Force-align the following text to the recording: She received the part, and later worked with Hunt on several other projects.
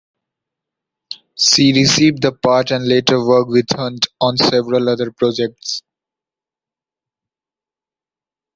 She 1.37 1.73
received 1.73 2.23
the 2.23 2.31
part, 2.31 2.71
and 2.71 2.87
later 2.87 3.23
worked 3.23 3.51
with 3.51 3.67
Hunt 3.75 4.07
on 4.19 4.35
several 4.35 4.89
other 4.89 5.11
projects. 5.11 5.83